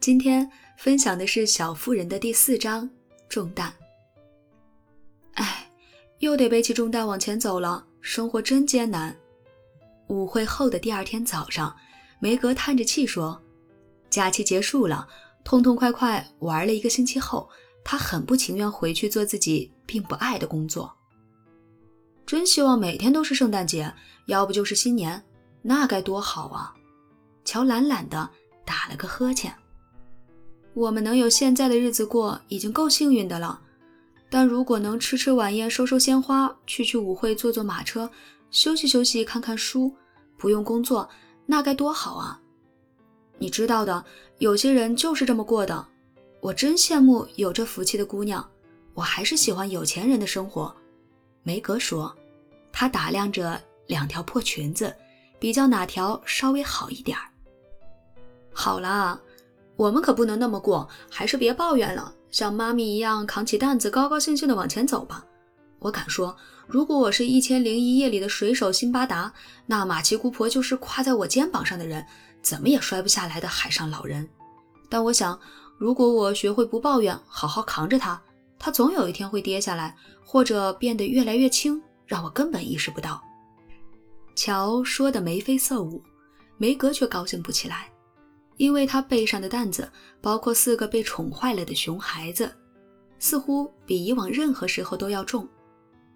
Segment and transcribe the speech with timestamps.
[0.00, 2.88] 今天分享的是《小妇人》的第四章
[3.28, 3.70] 重担。
[5.34, 5.70] 哎，
[6.20, 9.14] 又得背起重担往前走了，生活真艰难。
[10.08, 11.76] 舞会后的第二天早上，
[12.18, 13.38] 梅格叹着气说
[14.08, 15.06] ：“假期结束了，
[15.44, 17.50] 痛痛快快玩了一个星期后，
[17.84, 20.90] 她很不情愿回去做自己并不爱的工作。
[22.24, 23.92] 真希望每天都是圣诞节，
[24.24, 25.22] 要不就是新年，
[25.60, 26.72] 那该多好啊！”
[27.44, 28.30] 乔懒懒的
[28.64, 29.54] 打了个呵欠。
[30.74, 33.60] 我们能有现在的日子过，已经够幸运的了。
[34.28, 38.08] 但如果能吃吃晚宴、收收鲜花、去去舞会、坐坐马车、
[38.52, 39.92] 休息休息、看看书，
[40.36, 41.08] 不用工作，
[41.46, 42.40] 那该多好啊！
[43.38, 44.04] 你知道的，
[44.38, 45.84] 有些人就是这么过的。
[46.40, 48.48] 我真羡慕有这福气的姑娘。
[48.94, 50.74] 我还是喜欢有钱人的生活。
[51.42, 52.14] 梅格说，
[52.72, 54.94] 她打量着两条破裙子，
[55.40, 57.24] 比较哪条稍微好一点儿。
[58.52, 59.20] 好啦。
[59.80, 65.24] 我们可不能那么过，还是别抱怨了，像妈咪一样扛起担子，高高兴兴的往前走吧。
[65.78, 66.36] 我敢说，
[66.66, 69.32] 如果我是一千零一夜里的水手辛巴达，
[69.64, 72.04] 那马奇姑婆就是跨在我肩膀上的人，
[72.42, 74.28] 怎么也摔不下来的海上老人。
[74.90, 75.40] 但我想，
[75.78, 78.20] 如果我学会不抱怨，好好扛着它，
[78.58, 83.18] 它总有一天会跌下来，或者变得越来越轻，让我根本意识不到。
[84.36, 86.02] 乔说的眉飞色舞，
[86.58, 87.90] 梅格却高兴不起来。
[88.60, 92.54] 因为他背上的担子包括四个被宠坏了的熊孩子，
[93.18, 95.48] 似乎比以往任何时候都要重。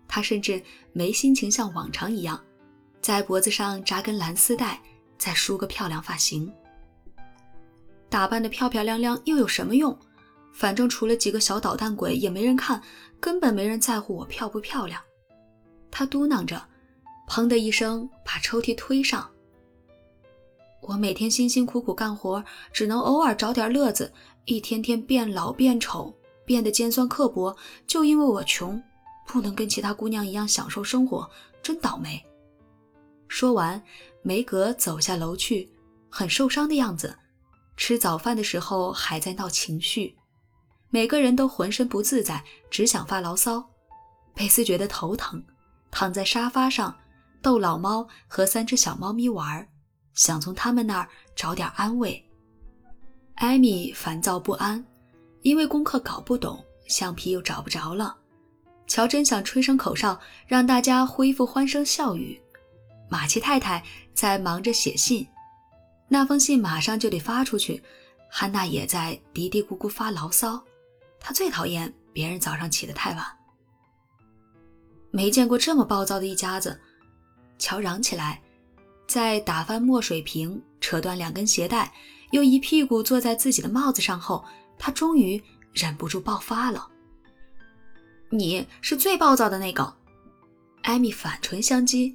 [0.07, 2.39] 他甚至没心情像往常一样，
[3.01, 4.79] 在脖子上扎根蓝丝带，
[5.17, 6.53] 再梳个漂亮发型。
[8.11, 9.99] 打扮得漂漂亮亮又有什么用？
[10.53, 12.83] 反正除了几个小捣蛋鬼也没人看，
[13.19, 15.01] 根本没人在乎我漂不漂亮。
[15.91, 16.63] 他嘟囔着，
[17.27, 19.31] 砰的一声把抽屉推上。
[20.87, 24.13] 我每天辛辛苦苦干活，只能偶尔找点乐子，
[24.45, 28.83] 一天天变老变丑，变得尖酸刻薄，就因为我穷，
[29.27, 31.29] 不能跟其他姑娘一样享受生活，
[31.63, 32.23] 真倒霉。
[33.29, 33.83] 说完，
[34.23, 35.71] 梅格走下楼去，
[36.11, 37.17] 很受伤的样子。
[37.77, 40.15] 吃早饭的时候还在闹情绪，
[40.91, 43.65] 每个人都浑身不自在，只想发牢骚。
[44.35, 45.43] 贝斯觉得头疼，
[45.91, 46.95] 躺在沙发上
[47.41, 49.67] 逗老猫和三只小猫咪玩儿。
[50.15, 52.25] 想从他们那儿找点安慰。
[53.35, 54.85] 艾米烦躁不安，
[55.43, 58.17] 因为功课搞不懂，橡皮又找不着了。
[58.87, 62.41] 乔真想吹声口哨，让大家恢复欢声笑语。
[63.09, 63.83] 马奇太太
[64.13, 65.27] 在忙着写信，
[66.09, 67.83] 那封信马上就得发出去。
[68.29, 70.63] 汉娜也在嘀嘀咕咕发牢骚，
[71.21, 73.25] 她最讨厌别人早上起得太晚。
[75.11, 76.79] 没见过这么暴躁的一家子，
[77.59, 78.41] 乔嚷起来。
[79.07, 81.93] 在打翻墨水瓶、扯断两根鞋带，
[82.31, 84.45] 又一屁股坐在自己的帽子上后，
[84.79, 85.41] 他终于
[85.73, 86.89] 忍不住爆发了
[88.31, 89.95] ：“你是最暴躁的那个！”
[90.83, 92.15] 艾米反唇相讥，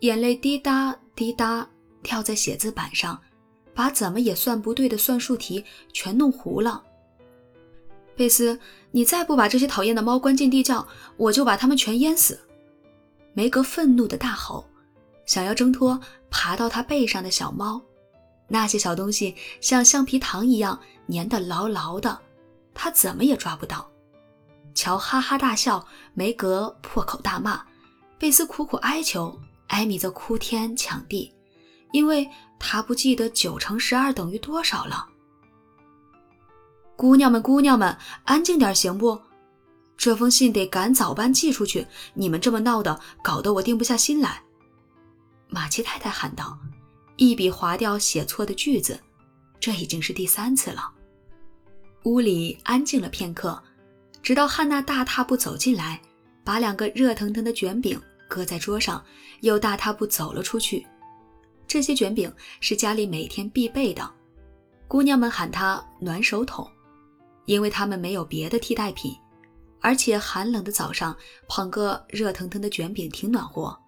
[0.00, 1.68] 眼泪滴答滴答
[2.02, 3.20] 掉在写字板上，
[3.74, 6.84] 把怎么也算不对的算术题全弄糊了。
[8.14, 8.58] 贝斯，
[8.90, 10.86] 你再不把这些讨厌的猫关进地窖，
[11.16, 12.38] 我就把它们全淹死！
[13.32, 14.67] 梅格愤怒的大吼。
[15.28, 16.00] 想要挣脱
[16.30, 17.80] 爬到他背上的小猫，
[18.48, 20.80] 那些小东西像橡皮糖一样
[21.10, 22.18] 粘得牢牢的，
[22.72, 23.86] 他怎么也抓不到。
[24.74, 27.62] 乔哈哈大笑，梅格破口大骂，
[28.18, 31.30] 贝斯苦苦哀求，艾米则哭天抢地，
[31.92, 32.26] 因为
[32.58, 35.06] 他不记得九乘十二等于多少了。
[36.96, 37.94] 姑娘们，姑娘们，
[38.24, 39.20] 安静点行不？
[39.98, 44.42] 这封信得赶早班寄出去，你们这么闹的，搞得我定不下心来。
[45.48, 46.58] 马奇太太喊道，
[47.16, 49.00] 一笔划掉写错的句子，
[49.58, 50.90] 这已经是第三次了。
[52.04, 53.60] 屋里安静了片刻，
[54.22, 56.00] 直到汉娜大踏步走进来，
[56.44, 59.02] 把两个热腾腾的卷饼搁在桌上，
[59.40, 60.86] 又大踏步走了出去。
[61.66, 64.08] 这些卷饼是家里每天必备的，
[64.86, 66.70] 姑娘们喊它“暖手桶”，
[67.44, 69.14] 因为它们没有别的替代品，
[69.80, 71.14] 而且寒冷的早上
[71.48, 73.78] 捧个热腾腾的卷饼挺暖和。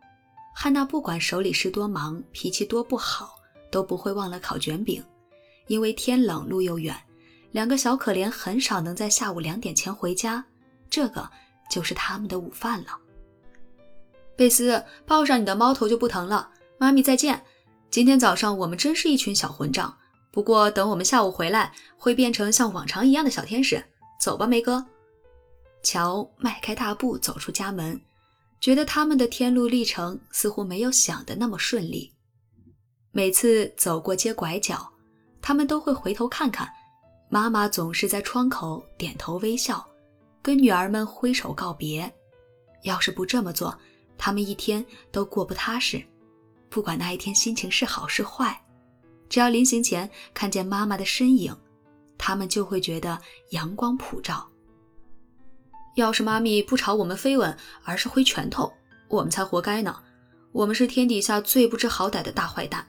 [0.62, 3.34] 汉娜不管手里事多忙，脾气多不好，
[3.70, 5.02] 都不会忘了烤卷饼。
[5.68, 6.94] 因为天冷路又远，
[7.52, 10.44] 两个小可怜很少能在下午两点前回家，
[10.90, 11.26] 这个
[11.70, 12.88] 就是他们的午饭了。
[14.36, 16.50] 贝斯，抱上你的猫头就不疼了。
[16.76, 17.42] 妈咪再见。
[17.90, 19.96] 今天早上我们真是一群小混账，
[20.30, 23.82] 不过等我们下午回来，会变成像往常一样的小天使。
[24.20, 24.84] 走吧，梅哥。
[25.82, 27.98] 乔迈开大步走出家门。
[28.60, 32.12] 觉得他们的天路历程似乎没有想的那么顺利。
[33.10, 34.88] 每次走过街拐角，
[35.40, 36.68] 他们都会回头看看，
[37.30, 39.84] 妈妈总是在窗口点头微笑，
[40.42, 42.12] 跟女儿们挥手告别。
[42.84, 43.76] 要是不这么做，
[44.18, 46.02] 他们一天都过不踏实。
[46.68, 48.62] 不管那一天心情是好是坏，
[49.28, 51.56] 只要临行前看见妈妈的身影，
[52.18, 53.20] 他们就会觉得
[53.50, 54.49] 阳光普照。
[55.94, 58.72] 要是妈咪不朝我们飞吻，而是挥拳头，
[59.08, 59.94] 我们才活该呢。
[60.52, 62.86] 我们是天底下最不知好歹的大坏蛋。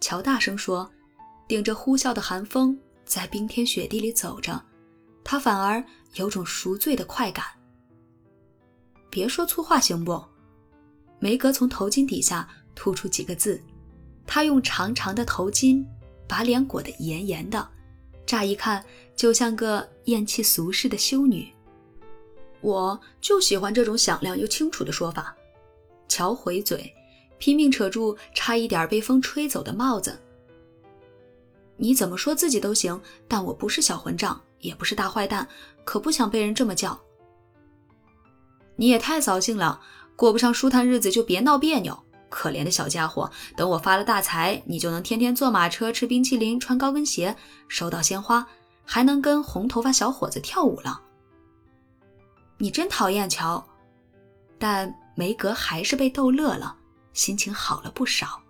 [0.00, 0.88] 乔大声说，
[1.46, 2.78] 顶着呼啸的寒风。
[3.04, 4.62] 在冰天雪地里走着，
[5.24, 5.82] 他反而
[6.16, 7.42] 有种赎罪的快感。
[9.08, 10.22] 别说粗话行不？
[11.18, 13.58] 梅格从头巾底下吐出几个字。
[14.26, 15.82] 她用长长的头巾
[16.28, 17.66] 把脸裹得严严的，
[18.26, 18.84] 乍一看
[19.16, 21.50] 就像个厌弃俗世的修女。
[22.60, 25.34] 我就喜欢这种响亮又清楚的说法。
[26.08, 26.92] 乔回嘴，
[27.38, 30.18] 拼命扯住差一点被风吹走的帽子。
[31.76, 35.46] 你怎么说自己都行，但我不是小混账，也不是大坏蛋，
[35.84, 36.98] 可不想被人这么叫。
[38.76, 39.80] 你也太扫兴了，
[40.16, 41.96] 过不上舒坦日子就别闹别扭。
[42.30, 47.34] 可怜的小家伙，等我发了大财，你就能天天坐马车、吃冰淇淋、穿高跟鞋、
[47.68, 48.46] 收到鲜花，
[48.84, 51.00] 还能跟红头发小伙子跳舞了。
[52.58, 53.64] 你真讨厌乔，
[54.58, 56.76] 但梅格还是被逗乐了，
[57.12, 58.42] 心情好了不少。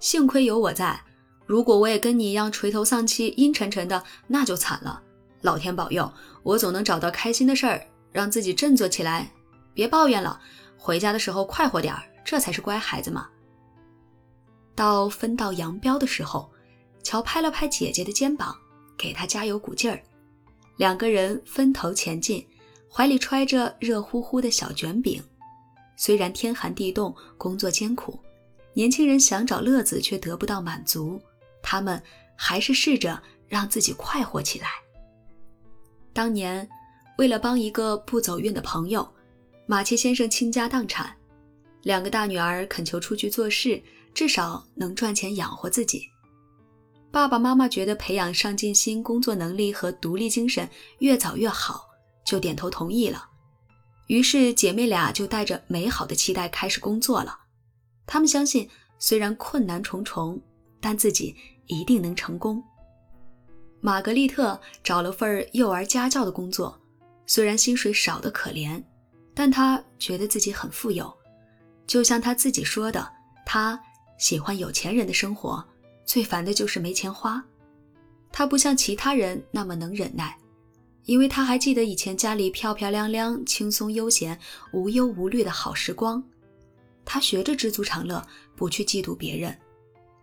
[0.00, 1.00] 幸亏有我在。
[1.46, 5.02] 如果我也跟你一样垂头丧气、阴沉沉的，那就惨了。
[5.42, 6.10] 老天保佑，
[6.44, 9.28] 我总能找到开心的事儿，让自己振作起来。
[9.74, 10.40] 别抱怨了，
[10.78, 13.28] 回家的时候快活点儿，这才是乖孩子嘛。
[14.76, 16.48] 到分道扬镳的时候，
[17.02, 18.56] 乔拍了拍姐姐的肩膀，
[18.96, 20.00] 给她加油鼓劲儿。
[20.76, 22.46] 两个人分头前进，
[22.92, 25.22] 怀里揣着热乎乎的小卷饼。
[25.96, 28.18] 虽然天寒地冻，工作艰苦，
[28.72, 31.20] 年轻人想找乐子却得不到满足。
[31.62, 32.02] 他们
[32.34, 34.68] 还是试着让自己快活起来。
[36.12, 36.66] 当年，
[37.18, 39.06] 为了帮一个不走运的朋友，
[39.66, 41.14] 马奇先生倾家荡产，
[41.82, 43.80] 两个大女儿恳求出去做事，
[44.14, 46.08] 至少能赚钱养活自己。
[47.12, 50.66] 爸爸妈妈觉得培养上进心、工作能力和独立精神
[51.00, 51.89] 越早越好，
[52.30, 53.28] 就点头同意了。
[54.06, 57.38] 于是姐妹俩就带着美好的期待开始工作了。
[58.06, 58.68] 她们相信，
[58.98, 60.40] 虽然困难重重。
[60.82, 61.36] 但自己
[61.66, 62.64] 一定能成功。
[63.82, 66.80] 玛格丽特找了份幼儿家教的工作，
[67.26, 68.82] 虽然薪水少得可怜，
[69.34, 71.14] 但她觉得自己很富有。
[71.86, 73.06] 就像她自己说的，
[73.44, 73.78] 她
[74.18, 75.62] 喜欢有钱人的生活，
[76.06, 77.44] 最烦的就是没钱花。
[78.32, 80.34] 她不像其他人那么能忍耐，
[81.10, 84.38] 因为她还记得以前家里漂漂亮亮、轻松悠闲、
[84.72, 86.22] 无忧无虑的好时光。
[87.04, 88.24] 她学着知足常乐，
[88.54, 89.52] 不去嫉妒别人。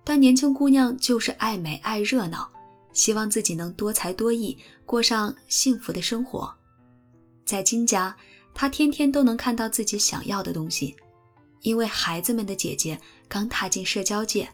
[0.05, 2.49] 但年轻姑娘就是爱美爱热闹，
[2.93, 6.49] 希望自己能多才多艺，过上幸福的生活。
[7.43, 8.15] 在金家，
[8.53, 10.95] 她天天都能看到自己想要的东西，
[11.63, 12.97] 因为孩子们的姐姐
[13.27, 14.47] 刚踏进社交界，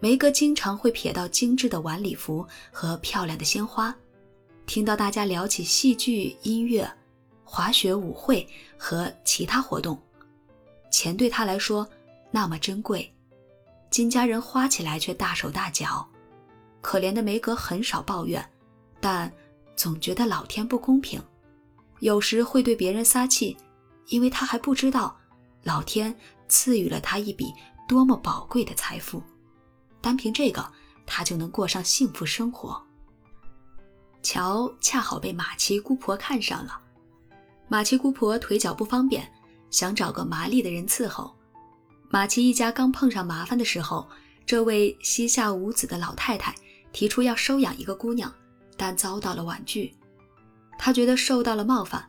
[0.00, 3.94] 梅格经常会瞥到精致的晚礼服和漂亮的鲜花，
[4.66, 6.90] 听到大家聊起戏剧、音乐、
[7.44, 8.46] 滑雪、舞会
[8.78, 10.00] 和其他活动，
[10.90, 11.86] 钱对他来说
[12.30, 13.12] 那么珍贵。
[13.90, 16.08] 金家人花起来却大手大脚，
[16.80, 18.42] 可怜的梅格很少抱怨，
[19.00, 19.30] 但
[19.76, 21.22] 总觉得老天不公平，
[22.00, 23.54] 有时会对别人撒气，
[24.06, 25.14] 因为他还不知道
[25.62, 26.16] 老天
[26.48, 27.52] 赐予了他一笔
[27.86, 29.22] 多么宝贵的财富，
[30.00, 30.66] 单凭这个
[31.04, 32.82] 他就能过上幸福生活。
[34.22, 36.80] 乔恰好被马奇姑婆看上了，
[37.68, 39.30] 马奇姑婆腿脚不方便，
[39.70, 41.34] 想找个麻利的人伺候。
[42.08, 44.08] 马奇一家刚碰上麻烦的时候，
[44.46, 46.54] 这位膝下无子的老太太
[46.92, 48.32] 提出要收养一个姑娘，
[48.76, 49.94] 但遭到了婉拒。
[50.78, 52.08] 她觉得受到了冒犯。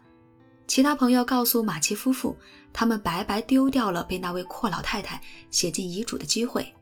[0.66, 2.38] 其他朋友告诉马奇夫妇，
[2.72, 6.74] 他们白白丢掉了被那位阔老太太写进遗嘱的机会。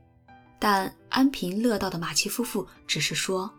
[0.60, 3.52] 但安贫乐道的马奇夫妇只是说：“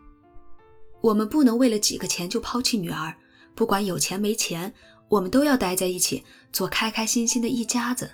[1.03, 3.13] 我们不能为了几个钱就抛弃女儿，
[3.53, 4.73] 不管有钱没钱，
[5.09, 8.09] 我们都要待在一起，做开开心心的一家子。”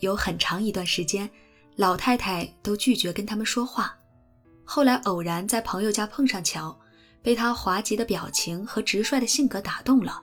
[0.00, 1.28] 有很长一段时间，
[1.76, 3.96] 老太太都拒绝跟他们说话。
[4.62, 6.78] 后来偶然在朋友家碰上乔，
[7.22, 10.22] 被他滑稽的表情和直率的性格打动了，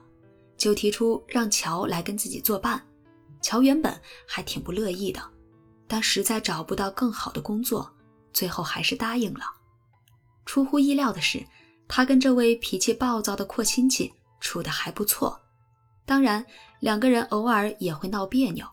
[0.56, 2.80] 就提出让乔来跟自己作伴。
[3.42, 5.20] 乔原本还挺不乐意的，
[5.88, 7.92] 但实在找不到更好的工作，
[8.32, 9.55] 最后还是答应了。
[10.46, 11.44] 出乎意料的是，
[11.86, 14.10] 他跟这位脾气暴躁的阔亲戚
[14.40, 15.38] 处得还不错。
[16.06, 16.42] 当然，
[16.80, 18.66] 两个人偶尔也会闹别扭。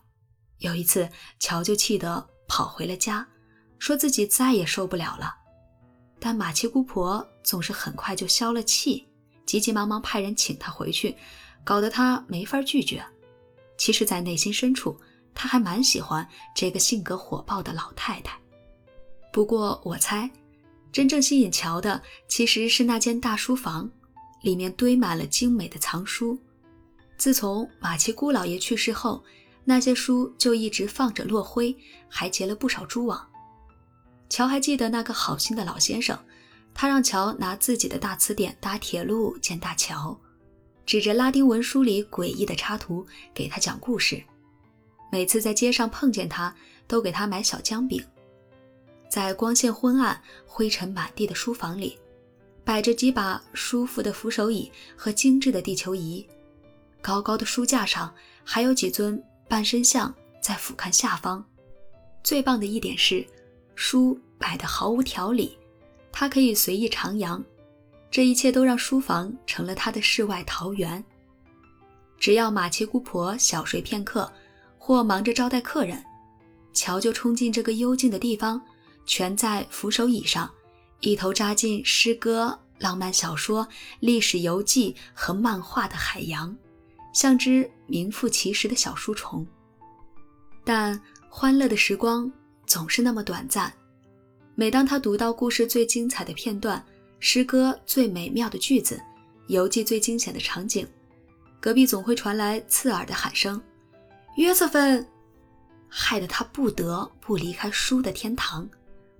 [0.58, 1.08] 有一次，
[1.40, 3.26] 乔就气得跑回了家，
[3.78, 5.34] 说自己再也受不了了。
[6.18, 9.06] 但马七姑婆总是很快就消了气，
[9.44, 11.14] 急急忙忙派人请她回去，
[11.64, 13.04] 搞得她没法拒绝。
[13.76, 14.96] 其实，在内心深处，
[15.34, 18.38] 他还蛮喜欢这个性格火爆的老太太。
[19.32, 20.30] 不过，我猜，
[20.94, 23.90] 真正吸引乔的其实是那间大书房，
[24.42, 26.38] 里面堆满了精美的藏书。
[27.18, 29.24] 自从马奇姑老爷去世后，
[29.64, 31.76] 那些书就一直放着落灰，
[32.08, 33.28] 还结了不少蛛网。
[34.30, 36.16] 乔还记得那个好心的老先生，
[36.72, 40.16] 他让乔拿自己的大词典搭铁路建大桥，
[40.86, 44.22] 指着拉丁文书里诡异的插图给他讲故事。
[45.10, 46.54] 每次在街上碰见他，
[46.86, 48.00] 都给他买小姜饼。
[49.08, 51.98] 在光线昏暗、灰尘满地的书房里，
[52.64, 56.26] 摆着几把舒服的扶手椅和精致的地球仪。
[57.00, 61.44] 高高的书架上还有几尊半身像在俯瞰下方。
[62.22, 63.24] 最棒的一点是，
[63.74, 65.58] 书摆得毫无条理，
[66.10, 67.42] 它可以随意徜徉。
[68.10, 71.04] 这一切都让书房成了他的世外桃源。
[72.18, 74.32] 只要马奇姑婆小睡片刻，
[74.78, 76.02] 或忙着招待客人，
[76.72, 78.62] 乔就冲进这个幽静的地方，
[79.06, 80.50] 蜷在扶手椅上，
[81.00, 83.66] 一头扎进诗歌、浪漫小说、
[84.00, 86.56] 历史游记和漫画的海洋。
[87.12, 89.46] 像只名副其实的小书虫，
[90.64, 92.28] 但欢乐的时光
[92.66, 93.72] 总是那么短暂。
[94.56, 96.84] 每当他读到故事最精彩的片段、
[97.20, 99.00] 诗歌最美妙的句子、
[99.46, 100.84] 游记最惊险的场景，
[101.60, 103.62] 隔壁总会传来刺耳的喊声
[104.36, 105.06] ：“约瑟芬！”
[105.88, 108.68] 害得他不得不离开书的天堂，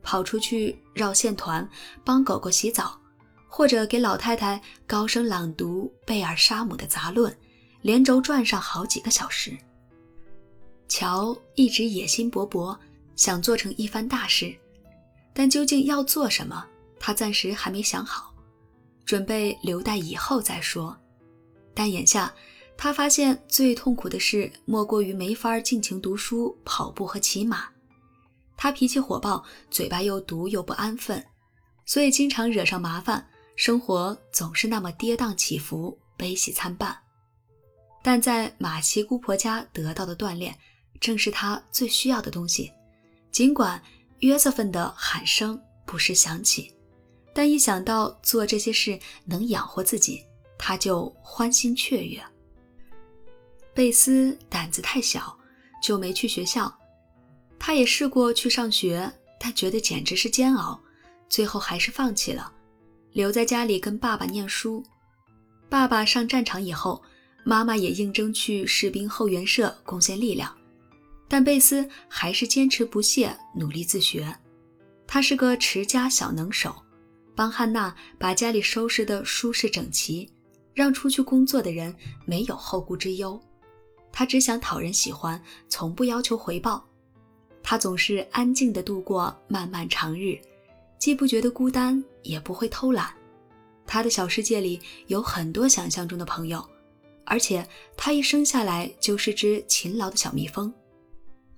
[0.04, 1.68] 跑出去绕线团，
[2.04, 2.96] 帮狗狗洗澡，
[3.49, 7.37] 或者给老太太高声朗读贝尔沙姆的杂论。
[7.82, 9.54] 连轴转上好几个小时。
[10.88, 12.75] 乔一直野心勃勃，
[13.14, 14.54] 想做成一番大事，
[15.34, 16.64] 但究竟要做什么，
[16.99, 18.32] 他暂时还没想好，
[19.04, 20.96] 准备留待以后再说。
[21.75, 22.32] 但眼下，
[22.75, 27.66] 他发现最痛苦的事莫过于没法尽情读书、跑步和骑马。
[28.64, 31.23] 他脾气火爆，嘴巴又毒又不安分，
[31.85, 36.99] 所以经常惹上麻烦，生活总是那么跌宕起伏、悲喜参半。
[38.02, 40.59] 但在马奇姑婆家得到的锻炼，
[40.99, 42.73] 正是他最需要的东西。
[43.30, 43.83] 尽管
[44.21, 46.75] 约瑟芬的喊声不时响起，
[47.35, 50.25] 但一想到做这些事能养活自己，
[50.59, 52.18] 他就欢欣雀跃。
[53.75, 55.38] 贝斯胆子太小，
[55.83, 56.75] 就没去学校。
[57.66, 60.78] 他也试过去上学，但觉得简直是煎熬，
[61.30, 62.52] 最后还是放弃了，
[63.12, 64.85] 留在家里跟爸爸念书。
[65.71, 67.02] 爸爸上战场以后。
[67.47, 70.50] 妈妈也应征去士兵后援社贡献力量，
[71.28, 74.35] 但贝斯还是坚持不懈，努力自学。
[75.06, 76.75] 他是个持家小能手，
[77.37, 80.26] 帮汉娜把家里收拾得舒适整齐，
[80.73, 81.94] 让出去工作的人
[82.25, 83.38] 没有后顾之忧。
[84.11, 86.83] 他只想讨人喜欢，从不要求回报。
[87.64, 90.38] 他总是安静地度过漫漫长日，
[90.99, 93.12] 既不觉得孤单，也不会偷懒。
[93.87, 96.64] 他的小世界里有很多想象中的朋友。
[97.26, 97.66] 而且
[97.97, 100.71] 他一生下来就是只勤劳的小蜜蜂，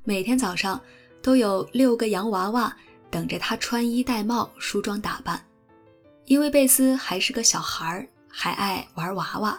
[0.04, 0.80] 每天早上
[1.20, 2.75] 都有六个洋娃娃
[3.10, 5.44] 等着他穿衣戴帽、梳妆打扮。
[6.26, 9.58] 因为贝斯还是个小孩儿，还爱玩娃娃。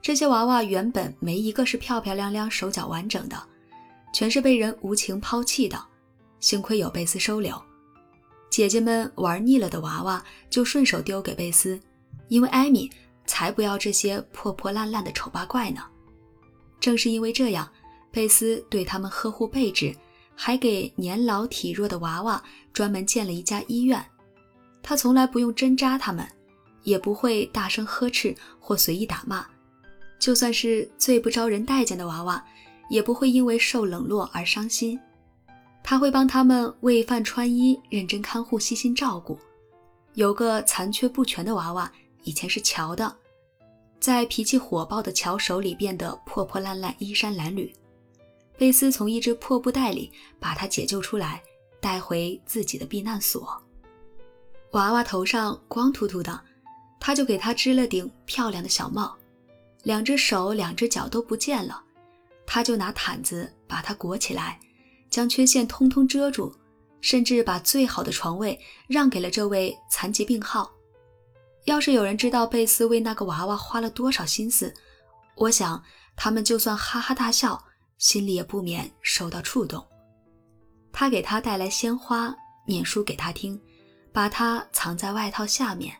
[0.00, 3.40] 这些娃娃原本没一个是漂漂亮亮、手脚完整的，
[4.12, 5.82] 全是被人无情抛弃的。
[6.40, 7.60] 幸亏有贝斯收留。
[8.50, 11.80] 姐姐们玩腻了的娃娃就顺手丢给贝斯，
[12.28, 12.90] 因为艾米。
[13.24, 15.80] 才不要这些破破烂烂的丑八怪呢！
[16.80, 17.70] 正是因为这样，
[18.10, 19.94] 贝斯对他们呵护备至，
[20.34, 22.42] 还给年老体弱的娃娃
[22.72, 24.04] 专门建了一家医院。
[24.82, 26.26] 他从来不用针扎他们，
[26.82, 29.46] 也不会大声呵斥或随意打骂。
[30.18, 32.44] 就算是最不招人待见的娃娃，
[32.92, 35.00] 也不会因为受冷落而伤心。
[35.82, 39.38] 他会帮他们喂饭、穿衣，认真看护，细心照顾。
[40.12, 41.90] 有个残缺不全的娃娃。
[42.24, 43.16] 以前是乔的，
[43.98, 47.72] 在脾气火爆的乔手里变得破破烂烂、衣衫褴褛。
[48.58, 51.42] 贝斯从一只破布袋里把他解救出来，
[51.80, 53.60] 带回自己的避难所。
[54.72, 56.38] 娃娃头上光秃秃的，
[57.00, 59.16] 他就给他织了顶漂亮的小帽。
[59.82, 61.82] 两只手、两只脚都不见了，
[62.46, 64.58] 他就拿毯子把它裹起来，
[65.10, 66.54] 将缺陷通通遮住，
[67.00, 68.58] 甚至把最好的床位
[68.88, 70.70] 让给了这位残疾病号。
[71.64, 74.74] 要是有人知道贝斯为那个娃娃花了多少心思，
[75.36, 75.82] 我想
[76.16, 77.62] 他们就算哈哈大笑，
[77.98, 79.86] 心里也不免受到触动。
[80.92, 82.34] 他给他带来鲜花，
[82.66, 83.58] 念书给他听，
[84.12, 85.96] 把他藏在外套下面，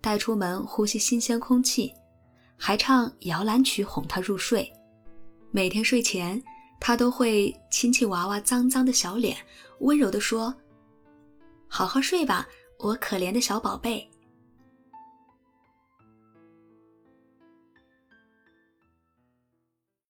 [0.00, 1.92] 带出门呼吸新鲜空气，
[2.56, 4.72] 还唱摇篮曲哄他入睡。
[5.54, 6.42] 每天睡前，
[6.80, 9.36] 他都会亲亲娃娃脏脏的小脸，
[9.80, 10.54] 温柔地说
[11.68, 14.08] ：“好好睡吧，我可怜的小宝贝。”